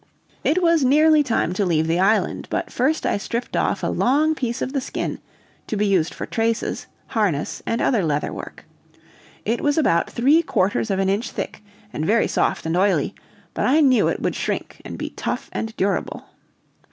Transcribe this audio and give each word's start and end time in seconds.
It 0.43 0.63
was 0.63 0.83
nearly 0.83 1.21
time 1.21 1.53
to 1.53 1.63
leave 1.63 1.85
the 1.85 1.99
island, 1.99 2.47
but 2.49 2.71
first 2.71 3.05
I 3.05 3.17
stripped 3.19 3.55
off 3.55 3.83
a 3.83 3.87
long 3.87 4.33
piece 4.33 4.59
of 4.63 4.73
the 4.73 4.81
skin, 4.81 5.19
to 5.67 5.77
be 5.77 5.85
used 5.85 6.11
for 6.11 6.25
traces, 6.25 6.87
harness, 7.09 7.61
and 7.67 7.79
other 7.83 8.03
leather 8.03 8.33
work. 8.33 8.65
It 9.45 9.61
was 9.61 9.77
about 9.77 10.09
three 10.09 10.41
quarters 10.41 10.89
of 10.89 10.97
an 10.97 11.07
inch 11.07 11.29
thick, 11.29 11.61
and 11.93 12.03
very 12.03 12.27
soft 12.27 12.65
and 12.65 12.75
oily 12.75 13.13
but 13.53 13.67
I 13.67 13.79
knew 13.79 14.07
it 14.07 14.19
would 14.23 14.35
shrink 14.35 14.81
and 14.83 14.97
be 14.97 15.11
tough 15.11 15.49
and 15.53 15.77
durable. 15.77 16.25